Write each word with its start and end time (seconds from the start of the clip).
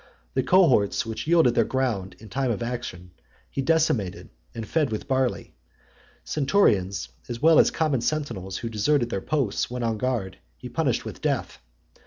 The 0.33 0.41
cohorts 0.41 1.05
which 1.05 1.27
yielded 1.27 1.53
their 1.53 1.63
ground 1.63 2.15
in 2.17 2.27
time 2.27 2.49
of 2.49 2.63
action, 2.63 3.11
he 3.51 3.61
decimated, 3.61 4.31
and 4.55 4.67
fed 4.67 4.91
with 4.91 5.07
barley. 5.07 5.53
Centurions, 6.23 7.09
as 7.29 7.39
well 7.39 7.59
as 7.59 7.69
common 7.69 8.01
sentinels, 8.01 8.57
who 8.57 8.67
deserted 8.69 9.11
their 9.11 9.21
posts 9.21 9.69
when 9.69 9.83
on 9.83 9.99
guard, 9.99 10.39
he 10.57 10.69
punished 10.69 11.05
with 11.05 11.21
death. 11.21 11.59